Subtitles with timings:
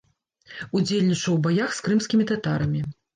[0.79, 2.81] Удзельнічаў у баях з крымскімі татарамі.